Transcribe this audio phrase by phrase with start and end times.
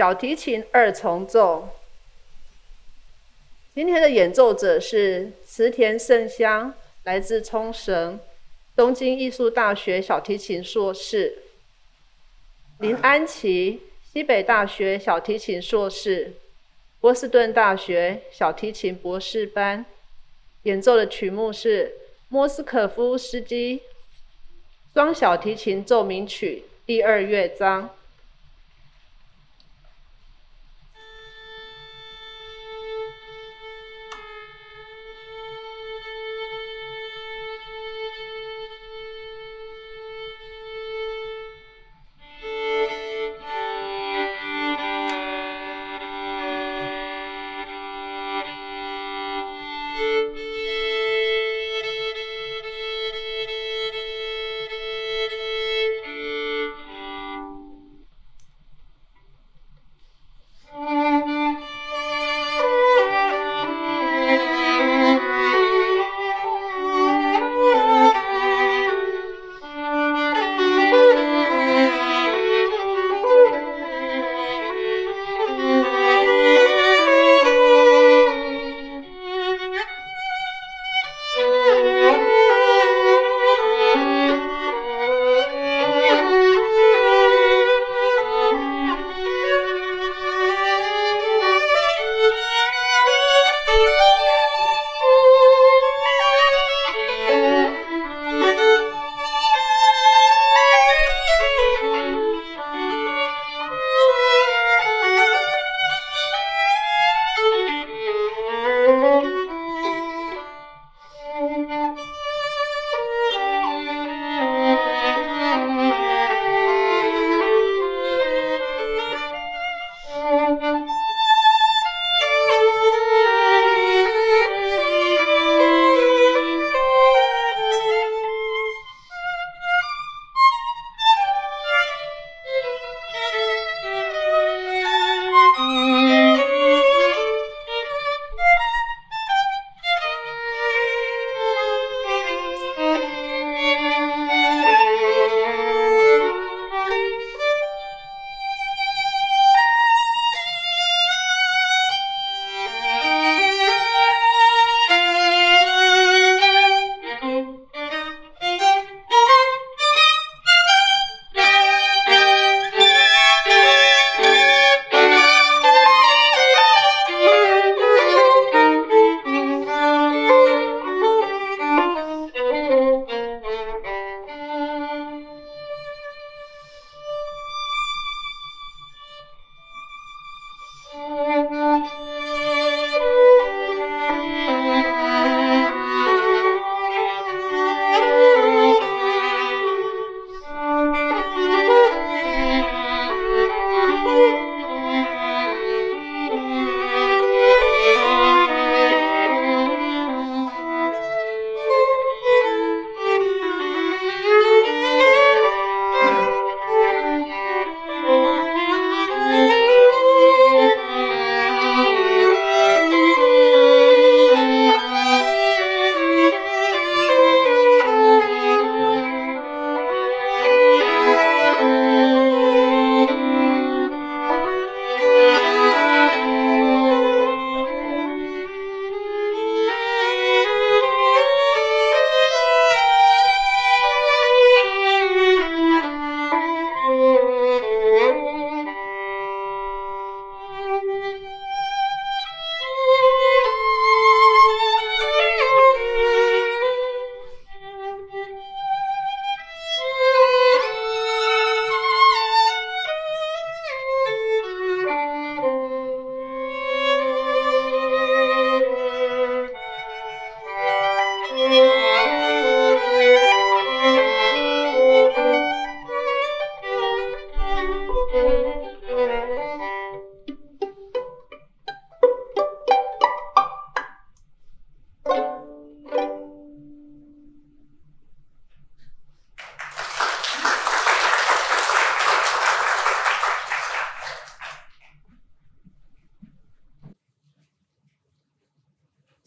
[0.00, 1.68] 小提琴二重奏。
[3.74, 6.72] 今天的演奏者是池田胜香，
[7.04, 8.18] 来自冲绳，
[8.74, 11.34] 东京艺术大学小提琴硕士；
[12.78, 16.32] 林安琪，西北大学小提琴硕士，
[17.02, 19.84] 波士顿大学小提琴博士班。
[20.62, 21.92] 演奏的曲目是
[22.30, 23.82] 莫斯科夫斯基
[24.94, 27.90] 双小提琴奏鸣曲第二乐章。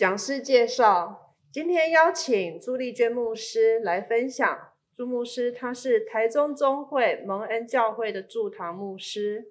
[0.03, 4.73] 讲师介绍：今天邀请朱丽娟牧师来分享。
[4.97, 9.45] 朱牧师他是台中中会蒙恩教会的驻堂牧师，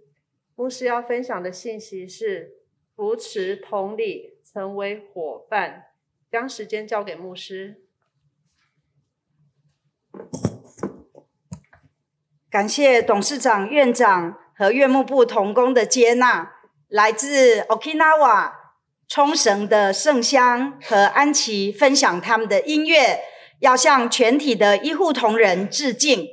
[0.54, 2.58] 牧师要分享的信息是
[2.94, 5.86] 扶持同理，成为伙伴。
[6.30, 7.80] 将时间交给牧师。
[12.50, 16.56] 感谢董事长、院长和院牧部同工的接纳。
[16.88, 18.52] 来自 Okinawa
[19.14, 23.20] 冲绳的圣香和安琪分享他们的音乐，
[23.60, 26.28] 要向全体的医护同仁致敬。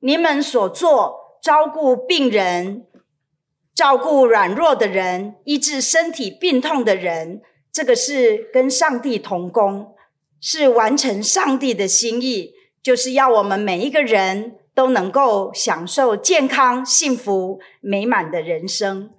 [0.00, 2.86] 你们所做照顾病人、
[3.72, 7.40] 照顾软弱的人、医治身体病痛的人，
[7.72, 9.94] 这个是跟上帝同工，
[10.40, 12.52] 是完成上帝的心意，
[12.82, 19.10] 就是要我们每一个人都能够享受健康、幸福、美满的人生。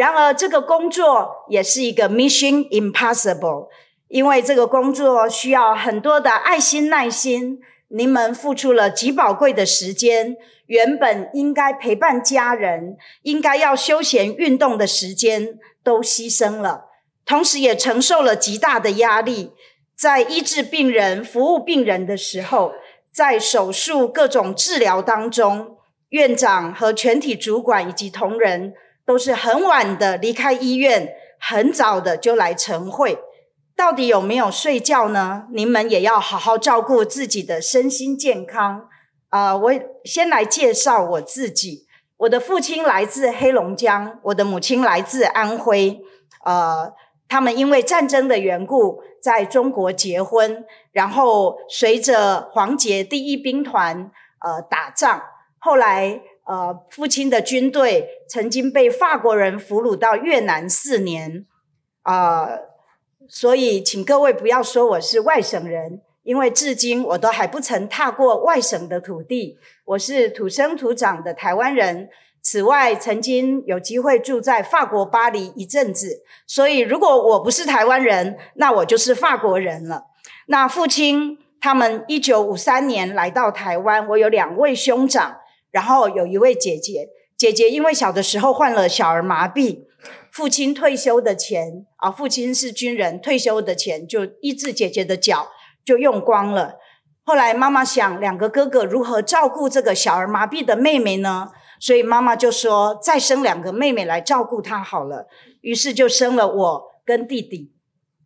[0.00, 3.68] 然而，这个工作也是一个 mission impossible，
[4.08, 7.60] 因为这个工作需要很多的爱心、耐心。
[7.88, 10.38] 你们付出了极宝贵的时间，
[10.68, 16.86] 原本应该陪伴家人、应该要休闲运动的时间都牺牲了，
[17.26, 19.52] 同时也承受了极大的压力。
[19.94, 22.72] 在医治病人、服务病人的时候，
[23.12, 25.76] 在手术各种治疗当中，
[26.08, 28.72] 院长和全体主管以及同仁。
[29.10, 33.18] 都是很晚的离开医院，很早的就来晨会。
[33.74, 35.48] 到底有没有睡觉呢？
[35.52, 38.88] 你们也要好好照顾自己的身心健康。
[39.30, 39.72] 啊、呃，我
[40.04, 41.88] 先来介绍我自己。
[42.18, 46.00] 我的父亲来自黑龙江，我的母亲来自安徽。
[46.44, 46.92] 呃，
[47.28, 55.20] 他们因为战争的缘故，在中国结婚，然后随着黄杰第一兵团呃打仗，
[55.58, 56.20] 后来。
[56.50, 61.46] 呃，父亲的军队曾经被法国人俘虏到越南四年，
[62.02, 62.48] 啊、
[63.28, 69.60] 所以请各位不要说我是外省人，因为至今我都还不曾踏过外省的土地。
[69.84, 72.08] 我是土生土长的台湾人，
[72.42, 80.06] 此外曾经有机会住在法国巴黎一阵子，所以如果我不是台湾人，那我就是法国人了。
[80.46, 85.36] 那父亲他们一九五三年来到台湾，我有两位兄长。
[85.70, 89.84] 然后有一位姐姐，姐姐因为小的时候患了小儿麻痹，
[90.30, 95.48] 父亲退休的钱啊，父亲是军人，退休的钱就医治姐姐的脚
[95.84, 96.76] 就用光了。
[97.22, 101.50] 后来妈妈想，两个哥哥如何照顾这个小儿麻痹的妹妹呢？
[101.78, 105.28] 所以妈妈就说，再生两个妹妹来照顾她好了。
[105.62, 107.72] 于是就生了我跟弟弟。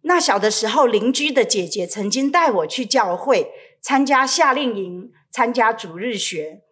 [0.02, 6.63] 那小的时候，邻居的姐姐曾经带我去教会参加夏令营，参加主日学。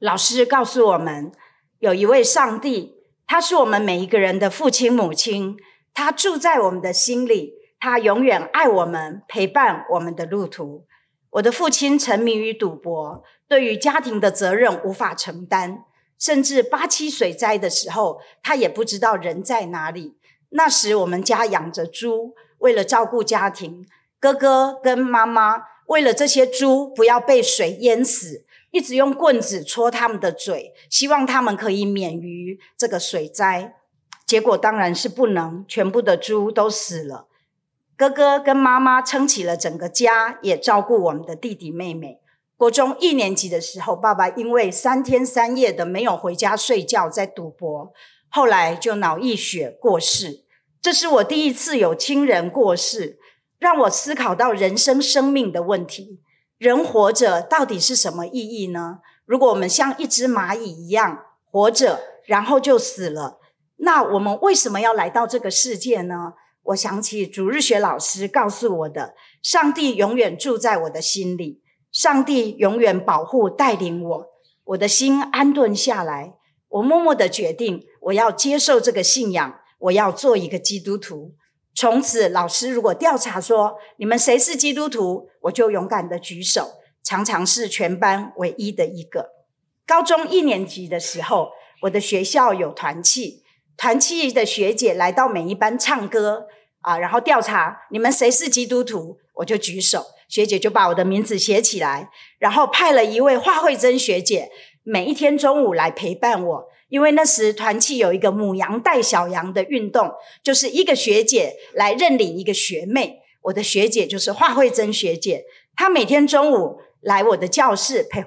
[0.00, 1.32] 老师告诉我们，
[1.80, 2.94] 有一位上帝，
[3.26, 5.56] 他是我们每一个人的父亲母亲，
[5.92, 10.86] 他住在我们的心里，他永远爱我们，陪伴我们的路途。
[11.30, 15.82] 我的父亲沉迷于赌博，对于家庭的责任无法承担，
[16.16, 20.16] 甚至八七水灾的时候，他也不知道人在哪里。
[20.50, 23.84] 那时我们家养着猪，为了照顾家庭，
[24.20, 28.44] 哥哥跟妈妈为了这些猪不要被水淹死。
[28.70, 33.74] 一直用棍子戳他们的嘴，希望他们可以免于这个水灾。
[34.26, 37.28] 结果当然是不能，全部的猪都死了。
[37.96, 42.20] 哥哥跟妈妈撑起了整个家，也照顾我们的弟弟妹妹。
[42.56, 47.92] 国中一年级的时候，爸爸因为三天三夜的没有回家睡觉，在赌博，
[48.28, 50.44] 后来就脑溢血过世。
[50.82, 53.18] 这是我第一次有亲人过世，
[53.58, 56.20] 让我思考到人生生命的问题。
[56.58, 58.98] 人活着到底是什么意义呢？
[59.24, 63.38] 如果我们像一只蚂蚁一样活着，然后就死了，
[63.76, 66.34] 那我们为什么要来到这个世界呢？
[66.64, 71.62] 我想起主日学老师告诉我的：上帝永远住在我的心里，
[71.92, 74.26] 上帝永远保护带领我。
[74.64, 76.34] 我的心安顿下来，
[76.68, 81.34] 我默默的决定，我要接受这个信仰，我要做一个基督徒。
[81.80, 86.72] 从此，老师如果调查说你们谁是基督徒，我就勇敢的举手，
[87.04, 89.28] 常常是全班唯一的一个。
[89.86, 91.50] 高中一年级的时候，
[91.82, 93.44] 我的学校有团契，
[93.76, 96.48] 团契的学姐来到每一班唱歌
[96.80, 104.50] 啊，然后调查你们谁是基督徒，我就举手，学姐就把我的名字写起来，然后派了一位华慧珍学姐，
[104.82, 106.67] 每一天中午来陪伴我。
[106.88, 110.10] 因为那时团契有一个母羊带小羊的运动，
[110.42, 113.20] 就是一个学姐来认领一个学妹。
[113.42, 115.44] 我的学姐就是华慧珍学姐，
[115.76, 118.24] 她每天中午来我的教室陪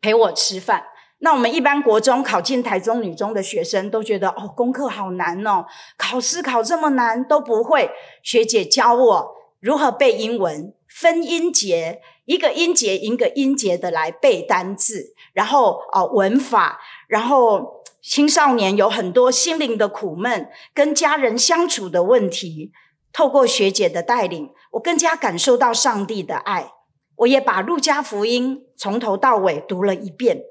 [0.00, 0.84] 陪我吃饭。
[1.18, 5.64] 那我们一般国中考进台中女中的学生都觉得哦，功课好难哦，
[5.96, 7.88] 考试考这么难都不会。
[8.24, 17.82] 学姐教我如何背英文，分音节，一个音节一个音节的来背单字，然后哦文法，然后。
[18.04, 22.72] 青少年有很多心灵的苦闷，跟家人相处的问题。
[23.12, 26.72] 透过学姐的带领，我更加感受到上帝的爱。
[27.14, 30.42] 我也把路加福音从头到尾读了一遍。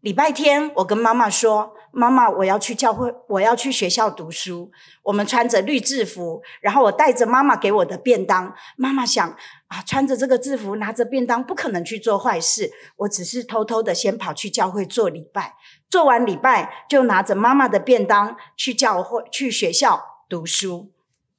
[0.00, 4.70] 礼拜天，我跟妈妈说：“妈妈，我要去教会，我要去学校读书。”
[5.02, 8.54] 我们穿着绿制服，然后我带着妈妈给我的便当。
[8.76, 9.28] 妈妈想
[9.66, 12.70] 啊，穿着这个制服，拿着便当，不可能去做坏事。
[12.98, 15.54] 我只是偷偷的先跑去教会做礼拜，
[15.88, 20.92] 做完礼拜就拿着妈妈的便当去教会、去学校读书。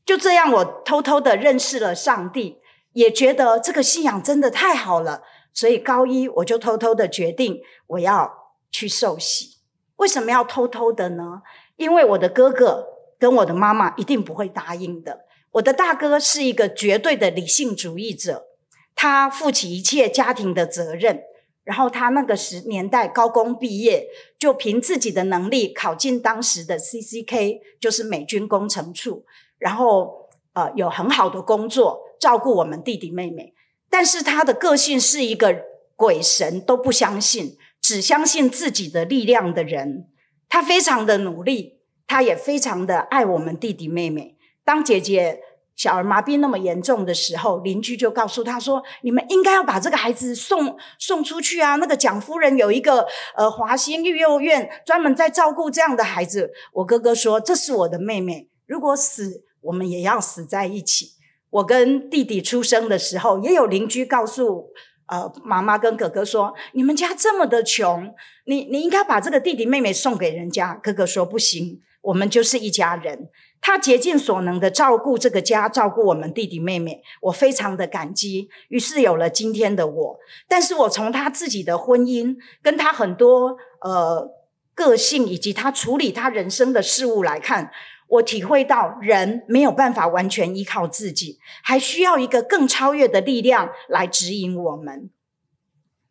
[0.06, 2.60] 就这样，我偷偷的认识了上帝，
[2.94, 5.22] 也觉得这个信仰真的太好了。
[5.54, 8.32] 所以高一我就偷偷的决定我要
[8.72, 9.61] 去受洗。
[10.02, 11.44] 为什么要偷偷的呢？
[11.78, 12.88] 因为我的哥哥
[13.20, 15.26] 跟我的妈妈一定不会答应的。
[15.52, 18.48] 我的大哥是一个绝对的理性主义者，
[18.96, 21.24] 他负起一切家庭的责任。
[21.64, 24.08] 然后他那个时年代高工毕业，
[24.40, 29.26] 就凭自己的能力考进当时的 CCK，就是美军工程处。
[29.60, 33.54] 然后，呃，有很好的工作，照顾我们弟弟妹妹。
[33.92, 35.56] 但是他的个性是一个
[35.96, 40.08] 鬼神都不相信，只相信自己的力量的人。
[40.48, 44.38] 他非常的努力，他也非常的爱我们弟弟妹妹。
[44.64, 45.40] 当姐姐
[45.76, 51.78] 小儿麻痹那么严重的时候，邻居就告诉他说：“你们应该要把这个孩子送送出去啊！
[51.78, 61.12] 那个蒋夫人有一个呃华兴育幼院，专门在照顾这样的孩子。”我哥哥说：“这是我的妹妹，如果死。”我们也要死在一起。
[61.52, 64.72] 我跟弟弟出生的时候，也有邻居告诉
[65.12, 68.16] 呃妈妈跟哥哥说：“你们家这么的穷，
[68.46, 73.28] 你你应该把这个弟弟妹妹送给人家。”哥哥说：“不行，我们就是一家人。”
[73.60, 78.48] 他竭尽所能的照顾这个家，照顾我们弟弟妹妹，我非常的感激。
[78.70, 80.20] 于是有了今天的我。
[80.48, 84.32] 但是我从他自己的婚姻，跟他很多呃
[84.74, 87.70] 个性，以及他处理他人生的事物来看。
[88.12, 95.10] 我体会到，人没有办法完全依靠自己，还需要一个更超越的力量来指引我们。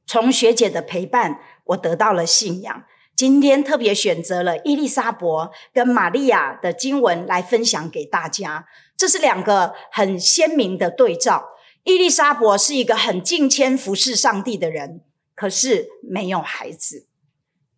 [0.07, 2.85] 从学姐的陪伴，我得到了信仰。
[3.14, 8.66] 今天特别选择了伊丽莎伯跟玛利亚的经文来分享给大家。
[8.97, 11.50] 这是两个很鲜明的对照。
[11.85, 15.02] 伊丽莎伯是一个很敬虔服侍上帝的人，
[15.35, 17.07] 可是没有孩子。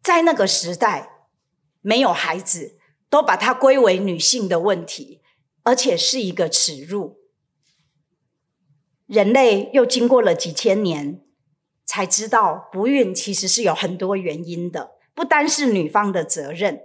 [0.01, 1.11] 在那个时代，
[1.81, 2.77] 没有孩子。
[3.13, 5.21] 都把它归为女性的问题，
[5.65, 7.19] 而且是一个耻辱。
[9.07, 11.21] 人类又经过了几千年，
[11.85, 16.81] 才知道不孕其实是有很多原因的，不单是女方的责任。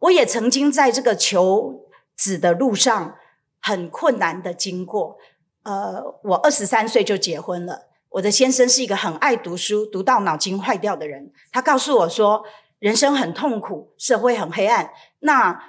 [0.00, 3.16] 我也曾经在这个求子的路上
[3.58, 5.16] 很困难的经过。
[5.62, 11.32] 呃，我二十三岁就结婚了，我的先生是一个很爱读书、读到脑筋坏掉的人。
[11.50, 12.44] 他告诉我说，
[12.78, 14.90] 人生很痛苦，社会很黑暗。
[15.22, 15.60] 那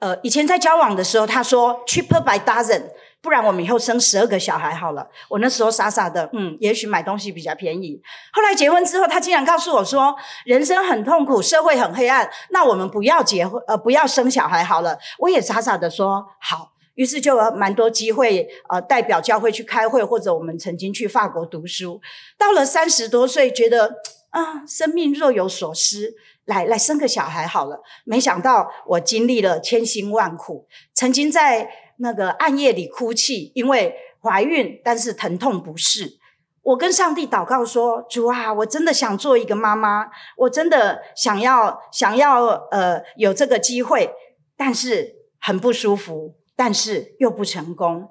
[0.00, 2.82] 呃，以前在交往的时候，他说 cheaper by dozen，
[3.20, 5.08] 不然我们以后生十二个小孩好了。
[5.28, 8.02] 我那时候傻傻的，嗯，也许买东西比较便宜。
[8.32, 10.12] 后来结婚之后，他竟然告诉我说，
[10.44, 14.98] 人生很痛苦，社会很黑暗，那我们不要结婚，呃，不要生小孩好了。
[15.20, 22.00] 我也傻傻的说好，于是就有蛮多机会，呃，代表教会去开会，或者我们曾经去法国读书。
[22.36, 23.98] 到了三十多岁，觉得
[24.30, 26.14] 啊，生命若有所失。
[26.44, 36.18] 来来生个小孩好了，没想到我经历了千辛万苦，曾经在那个暗夜里哭泣，因为怀孕，但是疼痛不适。
[36.62, 40.06] 我跟上帝祷告说：“主啊，我真的想做一个妈妈，
[40.36, 44.10] 我真的想要想要呃有这个机会，
[44.56, 48.08] 但是很不舒服，但是又不成功。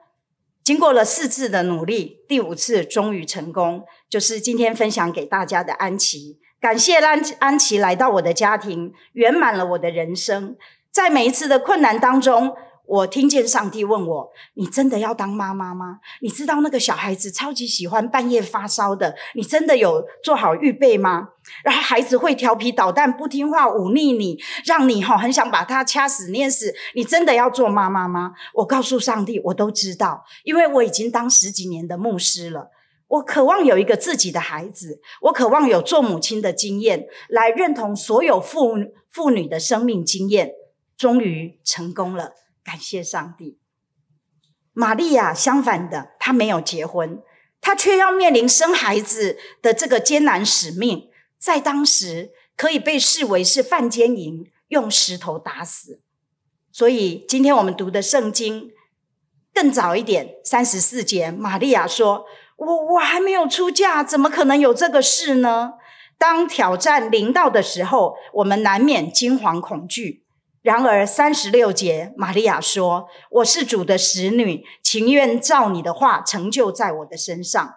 [0.63, 10.55] 经过了四次的努力，第五次终于成功，就是今天分享给大家的安琪。”感谢安安琪来到我的家庭，圆满了我的人生。
[10.91, 16.01] 在每一次的困难当中，我听见上帝问我：“你真的要当妈妈吗？
[16.21, 21.29] 你知道那个小孩子超级喜欢半夜发烧的，你真的有做好预备吗？
[21.63, 26.75] 然后孩子会调皮捣蛋、不听话、忤逆你，让你哈很想把他掐死、捏死。
[26.93, 32.69] 你真的要做妈妈吗？”我告诉上帝，我都知道，因为我已经当十几年的牧师了。
[33.11, 38.73] 我渴望有一个自己的孩子，我渴望有做母亲的经验，来认同所有妇
[39.09, 40.53] 妇女的生命经验。
[40.95, 43.57] 终于成功了，感谢上帝。
[44.71, 47.21] 玛利亚相反的，她没有结婚，
[47.59, 55.99] 她却要面临生孩子的这个艰难使命，在当时可以被视为是犯奸淫，用石头打死。
[56.71, 58.71] 所以今天我们读的圣经
[59.53, 62.25] 更早一点，三十四节，玛利亚说。
[62.61, 65.73] 我我还没有出嫁，怎么可能有这个事呢？
[66.19, 70.23] 当挑战临到的时候，我们难免惊惶恐惧。
[70.61, 77.73] 然而三十六节，玛利亚说：“我是主的使女，情愿照你的话成就在我的身上。”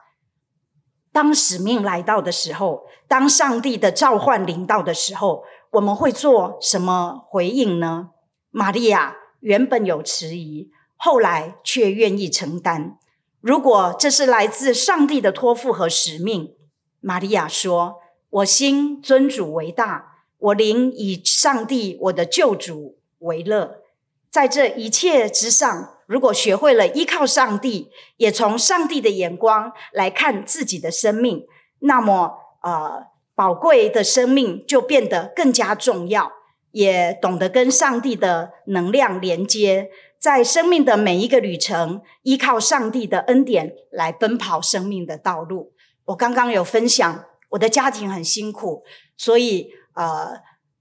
[1.10, 8.10] 当使命来到的时候，当上帝的召唤临到的时候，我们会做什么回应呢？
[8.50, 12.98] 玛利亚原本有迟疑，后来却愿意承担。
[13.44, 16.54] 如果这是来自上帝的托付和使命，
[17.02, 17.96] 玛利亚说
[18.40, 23.82] ：“我心尊主为大。”我灵以上帝我的救主为乐，
[24.30, 31.44] 在这一切之上，如果学会了依靠上帝，也从上帝的眼光来看自己的生命，
[31.80, 36.32] 那么呃，宝贵的生命就变得更加重要，
[36.72, 39.90] 也懂得跟上帝的能量连接，
[40.24, 45.74] 在生命的每一个旅程，依靠上帝的恩典来奔跑生命的道路。
[46.06, 48.84] 我刚刚有分享，我的家庭很辛苦，
[49.18, 49.70] 所以。
[49.96, 50.40] 呃，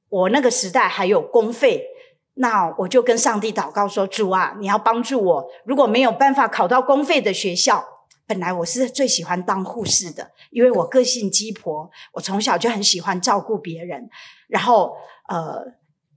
[0.10, 1.86] 我那个时代还有公费，
[2.36, 5.46] 那我就跟上帝祷告说：“主啊，你要帮助我。
[5.66, 7.86] 如果没有办法考到公费的学校，
[8.26, 14.10] 本来我是最喜欢当护士的，因为我个性鸡婆，我从小就很喜欢照顾别人。
[14.48, 14.96] 然后，
[15.30, 15.64] 呃，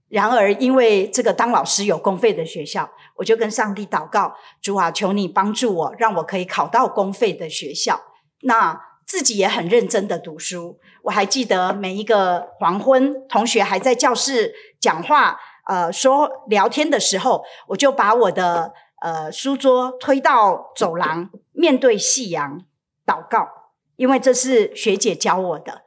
[0.09, 8.01] 然而因为这个当老师有公费的学校，我就跟上帝祷告：主啊，求你帮助我，让我可以考到公费的学校。
[8.43, 18.73] 那自己也很认真的读书。”我还记得每一个黄昏，同学还在教室讲话，呃，说聊天的时候，我就把我的
[19.03, 22.61] 呃书桌推到走廊，面对夕阳
[23.07, 23.49] 祷告，
[23.95, 25.83] 因为这是学姐教我的，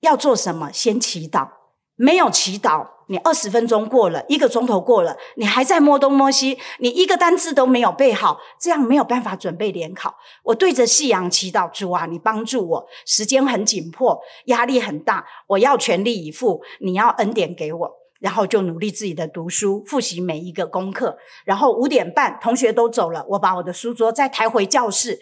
[0.00, 0.70] 要做什么？
[0.72, 1.48] 先祈祷，
[1.96, 2.93] 没有祈祷。
[3.08, 10.16] 你二十分钟过了，一个钟头过了，你还在摸东摸西，你一个单字都没有背好，这样没有办法准备联考。
[10.44, 21.18] 我对着夕阳祈祷，主啊，你帮助我，时间很紧迫，压力很大，我要全力以赴，你要恩典给我，然后就努力自己的读书，复习每一个功课。
[21.44, 25.20] 然后五点半，同学都走了，我把我的书桌再抬回教室，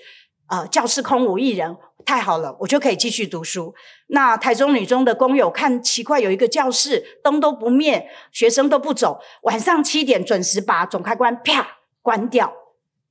[0.48, 1.76] 呃，教室空无一人。
[2.04, 3.72] 太好了，我就可以继续读书。
[4.08, 12.52] 那台中女中的工友看奇怪，有一个教室灯都不灭，学生都不走，晚上七点准时把总开关啪关掉，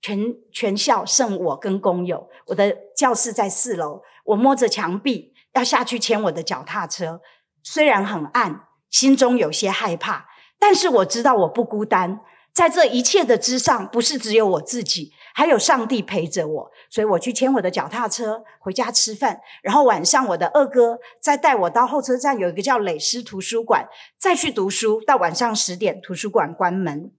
[0.01, 2.27] 全全校剩我跟工友。
[2.47, 7.21] 我的教室在四楼，我摸着墙壁要下去牵我的脚踏车，
[7.63, 10.25] 虽然很暗，心中有些害怕，
[10.59, 12.19] 但是我知道我不孤单，
[12.53, 15.13] 在这一切的之上，不是只有我自己。
[15.33, 27.11] 还有上帝陪着我，所以我去牵我的脚踏车回家吃饭，然后晚上我的二哥再带我到候车站，有一个叫磊狮图书馆，再去读书，到晚上十点图书馆关门。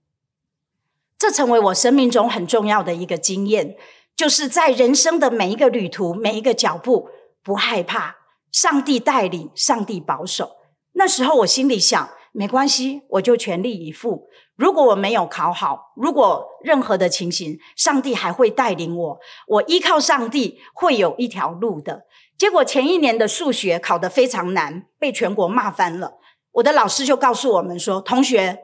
[1.17, 3.77] 这成为我生命中很重要的一个经验，
[4.15, 7.09] 就是在人生的每一个旅途、每一个脚步，
[7.41, 8.17] 不害怕，
[8.51, 10.57] 上帝带领，上帝保守。
[10.93, 14.27] 那时候我心里想，没关系，我就全力以赴。
[14.55, 19.19] 如果我没有考好，如果任何的情形，上帝还会带领我。
[19.47, 22.05] 我依靠上帝，会有一条路的。
[22.37, 26.15] 结果前一年的数学考得非常难，被全国骂翻了。
[26.53, 28.59] 我的老师就告诉我们说：“同学，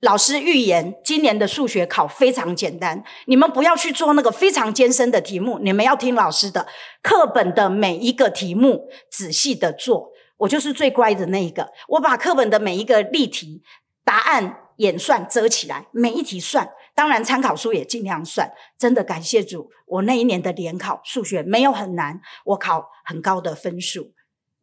[0.00, 6.66] 老师预言今年的数学考非常简单，你们不要去做那个非常艰深的题目，你们要听老师的，
[7.02, 10.11] 课本的每一个题目仔细的做。”
[10.42, 13.62] 我就是最乖的那一个，我把课本的每一个例题
[14.04, 14.58] 答案。
[14.76, 18.50] 演算遮起来，每一题算，当然参考书也尽量算。
[18.76, 24.12] 真的感谢主，我那一年的联考数学没有很难，我考很高的分数。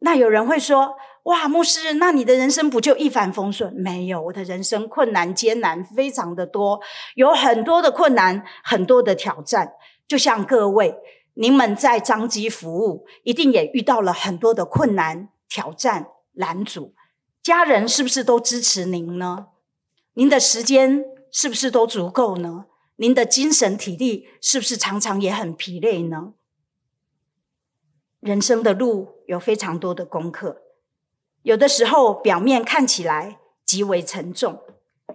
[0.00, 6.80] 那有人会说：“哇，牧师，那你的人生不就一帆风顺？”没有，我的人生困难艰难非常的多，
[7.14, 9.72] 有很多的困难，很多的挑战。
[10.06, 10.96] 就像各位，
[11.34, 16.94] 你们在彰基服务，一定也遇到了很多的困难、挑战、拦阻。
[17.42, 19.48] 家人是不是都支持您呢？
[20.14, 22.66] 您的时间是不是都足够呢？
[22.96, 26.34] 您的精神体力是不是常常也很疲累呢？
[28.20, 30.60] 人生的路有非常多的功课，
[31.42, 34.60] 有的时候表面看起来极为沉重，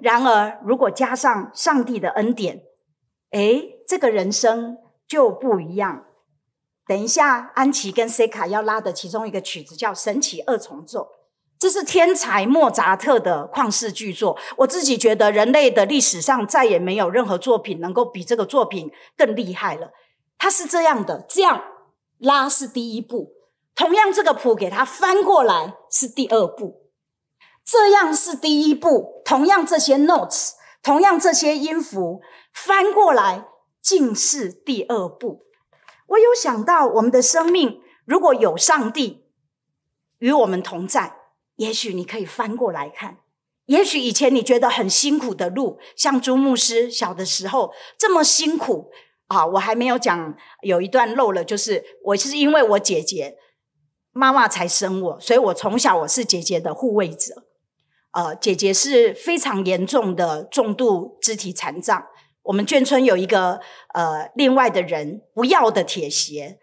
[0.01, 2.63] 然而如果加上上帝的恩典，
[3.29, 6.05] 诶，这个人生就不一样。
[6.87, 11.01] 等一下，安琪跟塞卡要拉的其中一个曲子叫《神奇二重奏》。
[11.57, 19.91] 这是天才莫扎特的旷世巨作，我自己觉得人类的历史上再也没有任何作品能够比这个作品更厉害了。
[20.37, 21.63] 它是这样的，这样
[22.19, 23.31] 拉是第一步，
[23.73, 26.91] 同样这个谱给它翻过来是第二步，
[27.65, 30.51] 这样是第一步，同样这些 notes，
[30.83, 32.21] 同样这些音符
[32.53, 33.47] 翻过来
[33.81, 35.44] 竟是第二步。
[36.07, 39.25] 我有想到我们的生命如果有上帝。
[40.19, 41.17] 与我们同在。
[41.57, 43.19] 也许你可以翻过来看，
[43.67, 48.91] 也许以前你觉得很辛苦的路，像朱牧师小的时候这么辛苦
[49.27, 49.45] 啊！
[49.45, 53.37] 我还没有讲，有一段漏了，就是我是因为我姐姐
[54.11, 57.45] 妈妈才生我，所以我从小我是姐姐的护卫者。
[58.11, 62.05] 呃，姐姐是非常严重的重度肢体残障，
[62.45, 63.59] 我们眷村有一个
[63.93, 66.57] 呃另外的人不要的铁鞋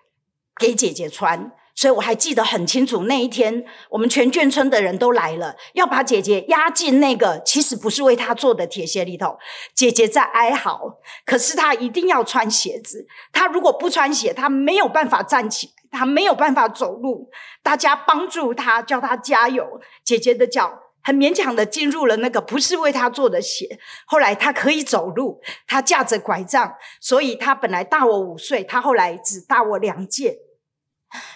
[0.59, 1.53] 给姐姐穿。
[1.75, 9.39] 所以我还记得很清楚，那一天我们全眷村的人都来了，要把姐姐压进那个其实不是为她做的铁鞋里头。
[9.75, 13.07] 姐姐在哀嚎，可是她一定要穿鞋子。
[13.33, 17.31] 她如果不穿鞋，她没有办法站起来，她没有办法走路。
[17.63, 19.81] 大家帮助她，叫她加油。
[20.05, 23.79] 姐姐的脚很勉强的进入了那个不是为他做的鞋。
[24.07, 30.39] 后来他可以走路，他架着拐杖，所以他本来大我五岁，他后来只大我两届。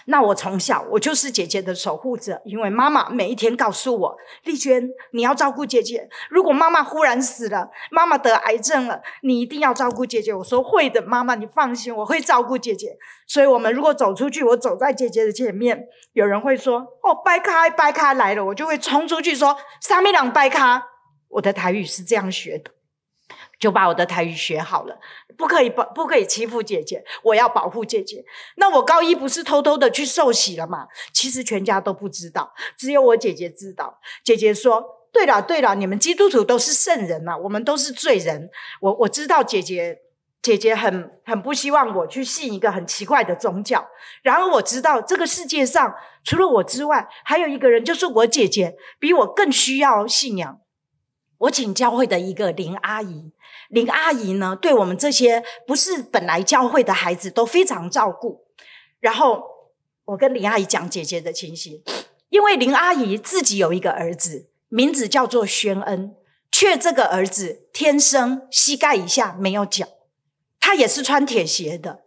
[0.05, 6.09] 那我从小我就是姐姐的守护者，因为妈妈每一天告诉我：“丽娟，你要照顾姐姐。
[6.29, 20.81] 如果妈妈忽然死了，妈妈得癌症了，你一定要照顾姐姐。”我说：“会的，妈妈，你放心，我会照顾姐姐。”所以，我们如果走出去，我走在姐姐的前面，有人会说：“哦，掰开，掰开来了。”我就会冲出去说：“三米两掰开。”
[21.29, 22.71] 我的台语是这样学的。
[23.59, 24.99] 就把我的台语学好了，
[25.35, 28.23] 不可以不不可以欺负姐姐，我要保护姐姐。
[28.57, 30.87] 那我高一不是偷偷的去受洗了吗？
[31.11, 33.99] 其实全家都不知道，只有我姐姐知道。
[34.23, 38.49] 姐姐说：“对了对了，你们基督徒都是圣人呐，我们都是罪人。”
[38.81, 40.01] 我我知道姐姐
[40.41, 43.87] 姐姐很很不希望我去信一个很奇怪的宗教。
[44.21, 50.61] 然而我知道这个世界上除了我之外，还有一个人，就是我姐姐，比我更需要信仰。
[51.39, 53.31] 我请教会的一个林阿姨，
[53.69, 58.45] 林阿姨呢，对我们这些不是本来教会的孩子都非常照顾。
[58.99, 59.43] 然后
[60.05, 61.81] 我跟林阿姨讲姐姐的情形，
[62.29, 66.15] 因为林阿姨自己有一个儿子，名字叫做宣恩，
[66.51, 69.87] 却这个儿子天生膝盖以下没有脚，
[70.59, 72.03] 他也是穿铁鞋的。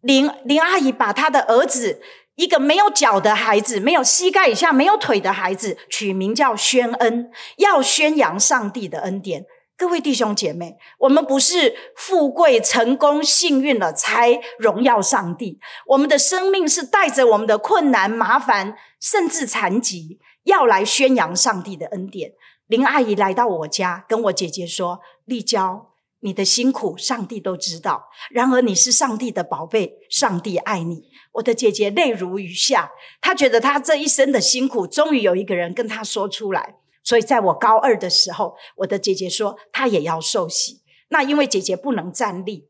[0.00, 2.00] 林林阿姨把他的儿子。
[2.36, 9.46] 一个没有脚的孩子，没有膝盖以下、没有腿的孩子，取名叫宣恩，要宣扬上帝的恩典。
[9.78, 22.32] 各位弟兄姐妹，我们不是富贵、成功、幸运了才荣耀上帝，我们的生命是带着我们的困难、麻烦，甚至残疾，要来宣扬上帝的恩典。
[22.68, 28.08] 林阿姨来到我家，跟我姐姐说：“丽娇，你的辛苦，上帝都知道。
[28.30, 36.76] 然而你是上帝的宝贝，上帝爱你。”我的姐姐泪如雨下，她觉得她这一生的辛苦，终于有一个人跟她说出来。
[37.06, 40.82] 所以在我高二的时候，我的姐姐说她也要受洗。
[41.10, 42.68] 那因为姐姐不能站立，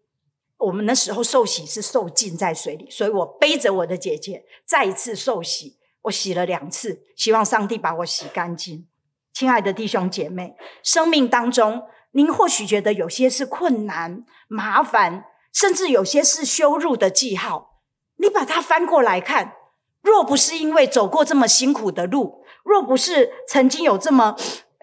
[0.59, 5.79] 我们那时候受洗是受浸在水里，所以我背着我的姐姐再一次受洗。
[6.03, 8.87] 我洗了两次，希望上帝把我洗干净。
[9.33, 17.81] 亲爱的弟兄姐妹，生命当中，您或许觉得有些是困难、麻烦，甚至有些是羞辱的记号。
[18.19, 19.57] 你把它翻过来看，
[20.03, 24.37] 若不是因为走过这么辛苦的路，若不是曾经有这么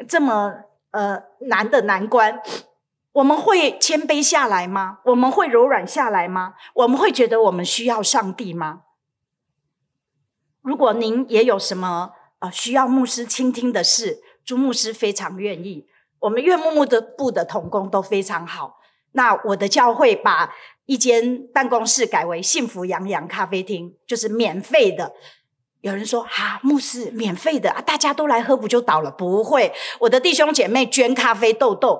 [0.07, 0.53] 这么
[0.91, 2.41] 呃难的难关，
[3.11, 4.99] 我们会谦卑下来吗？
[5.03, 6.53] 我们会柔软下来吗？
[6.73, 8.83] 我们会觉得我们需要上帝吗？
[10.61, 15.85] 如果您也有什么呃需要牧师倾听的事，朱牧师非常愿意。
[16.19, 18.79] 我们院牧牧的部的同工都非常好。
[19.11, 25.13] 那我的教会把一间办公室改为幸福洋洋咖啡厅，就是免费的。
[25.83, 31.99] 有人说：“、啊，牧师，免费的啊，大家都来喝不就倒了？”不会，我的弟兄姐妹捐咖啡豆豆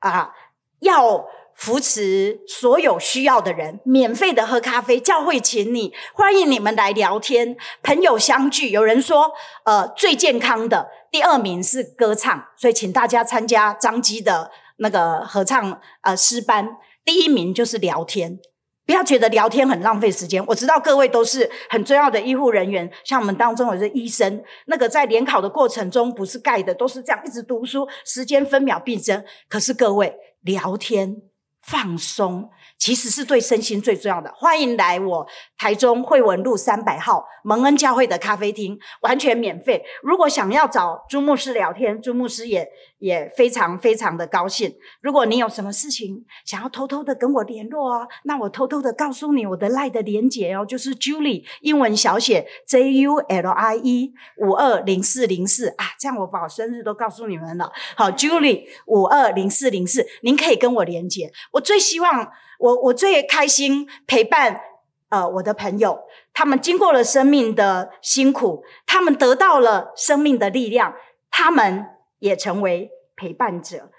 [0.00, 0.32] 啊，
[0.80, 4.98] 要扶持所有需要的人，免费的喝咖啡。
[4.98, 8.70] 教会请你，欢迎你们来聊天，朋友相聚。
[8.70, 9.30] 有人说
[9.64, 18.40] ：“呃，最健康的第二名是歌唱，所以请大家参加张基的那个合唱呃诗班。”第一名就是聊天，
[18.86, 20.42] 不要觉得聊天很浪费时间。
[20.46, 29.24] 我知道各位都是很重要的医护人员，像我们当中有些医生，那个在联考的过程中不是盖的，都是这样一直读书，时间分秒必争。
[29.48, 31.16] 可是各位聊天
[31.60, 32.48] 放松。
[32.78, 34.32] 其实是对身心最重要的。
[34.36, 39.82] 欢迎来我台中惠文路三百号蒙恩教会的咖啡厅，完全免费。
[40.02, 44.74] 如果想要找朱牧师聊天，朱牧师也也非常非常的高兴。
[45.00, 57.72] 如果你有什么事情想要偷偷的跟我联络哦，那我偷偷的告诉你我的 LINE 的连结哦，就是 Julie 英文小写 J U L I E 五二零四零四啊，这样我把我生日都告诉你们了。
[57.96, 61.32] 好，Julie 五二零四零四，您可以跟我连结。
[61.52, 62.32] 我最希望。
[62.58, 64.60] 我我最开心陪伴
[65.08, 66.02] 呃，我的朋友，
[66.34, 70.94] 他们经过了生命的辛苦，他们得到了生命的力量，
[71.30, 71.86] 他们
[72.18, 73.90] 也成为陪伴者。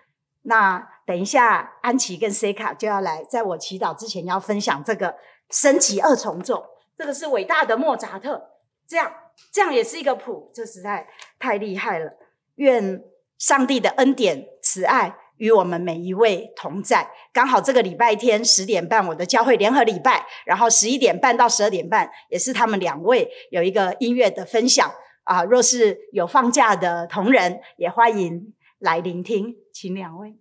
[0.41, 5.15] 那等一下，安琪跟塞卡就要来，在我祈祷之前要分享这个
[5.50, 6.65] 升级二重奏，
[6.98, 8.50] 这个是伟大的莫扎特，
[8.86, 9.12] 这样
[9.52, 11.08] 这样也是一个谱，这实在
[11.39, 12.12] 太厉害了。
[12.56, 13.02] 愿
[13.38, 15.17] 上帝的恩典、慈爱。
[15.38, 17.10] 与我们每一位同在。
[17.32, 24.91] 刚好这个礼拜天十点半，我的教会联合礼拜，然后十一点半到十二点半，也是他们两位有一个音乐的分享
[25.23, 25.43] 啊。
[25.43, 30.36] 若是有放假的同仁，也欢迎来聆听，请两位。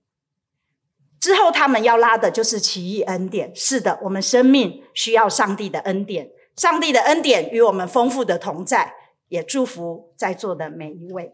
[1.19, 3.51] 之后他们要拉的就是奇异恩典。
[3.55, 8.95] 是的，我们生命需要上帝的恩典，上帝的恩典与我们丰富的同在，
[9.29, 11.33] 也祝福在座的每一位。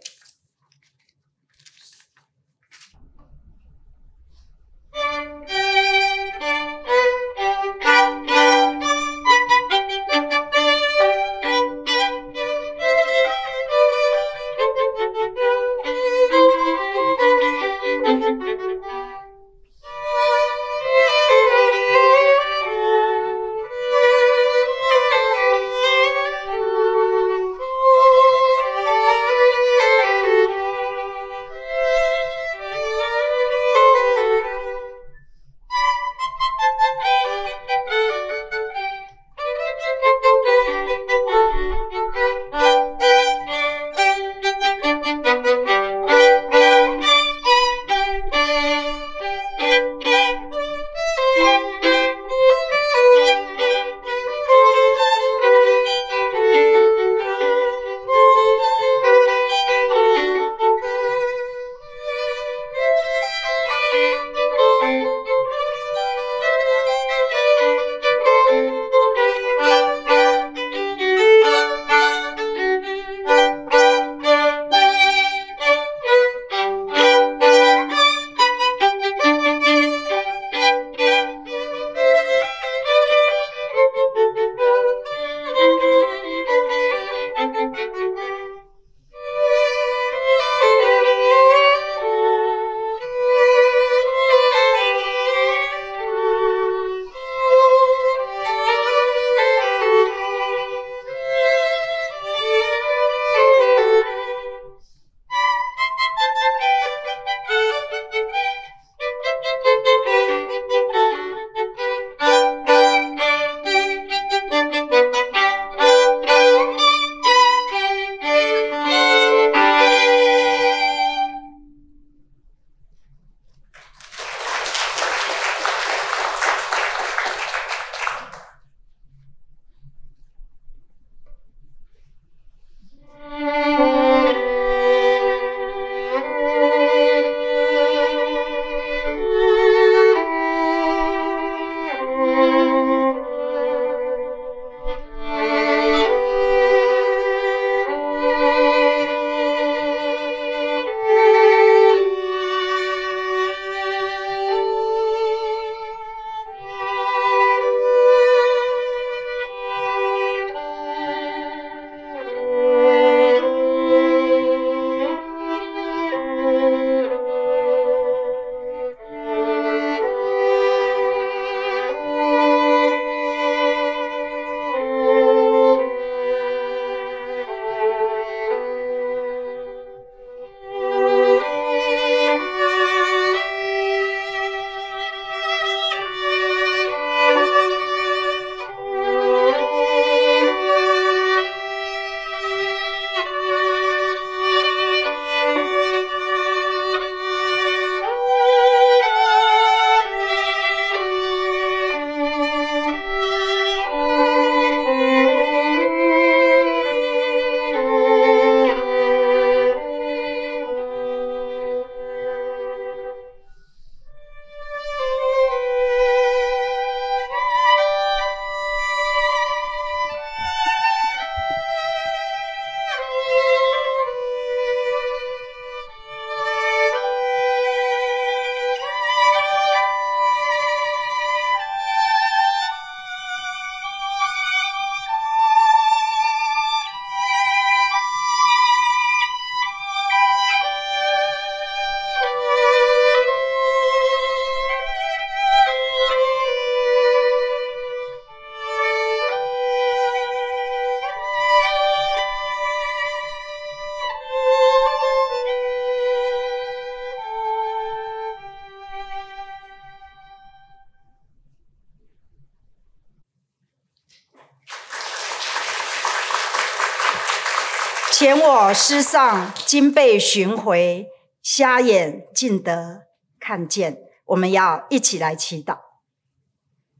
[268.23, 271.09] 前我失丧，今被寻回，
[271.43, 273.09] 瞎眼竟得
[273.41, 273.99] 看见。
[274.27, 275.79] 我们要一起来祈祷。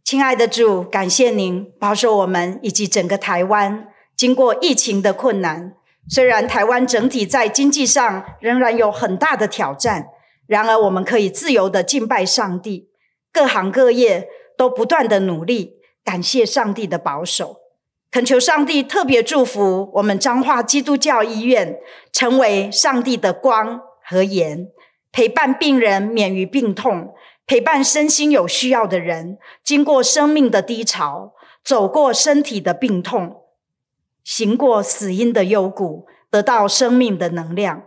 [0.03, 5.77] 亲爱的主，感谢您保守我们以及整个台湾，经过疫情的困难。
[6.09, 10.09] 虽然台湾整体在经济上仍然有很大的挑战，
[10.49, 12.91] 然而我们可以自由的敬拜上帝，
[13.33, 14.27] 各行各业
[14.59, 17.62] 都不断的努力，感谢上帝的保守。
[18.13, 21.79] 恳求上帝特别祝福我们彰化基督教医院，
[22.13, 24.69] 成为上帝的光和盐，
[25.11, 27.15] 陪伴病人免于病痛，
[27.47, 31.33] 陪伴身心有需要的人，经过生命的低潮，
[31.65, 33.45] 走过身体的病痛，
[34.23, 37.85] 行过死因的幽谷，得到生命的能量，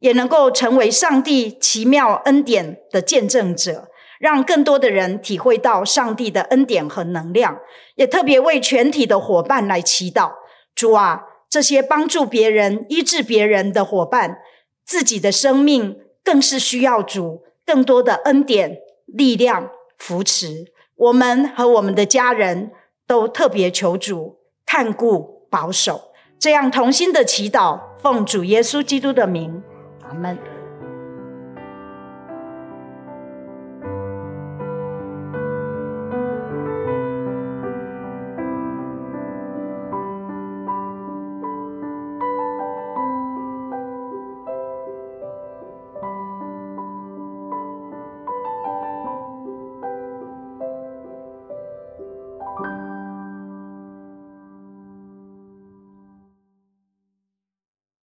[0.00, 3.88] 也能够成为上帝奇妙恩典的见证者。
[4.18, 7.58] 让更多的人体会到上帝的恩典和能量，
[7.94, 10.32] 也特别为全体的伙伴来祈祷。
[10.74, 14.38] 主啊，这些帮助别人、医治别人的伙伴，
[14.84, 20.72] 自己的生命更是需要主更多的恩典、力量、扶持。
[20.96, 22.72] 我们和我们的家人
[23.06, 29.62] 都特别求主看顾、保守，这样同心的祈祷，奉主耶稣基督的名，
[30.08, 30.57] 阿门。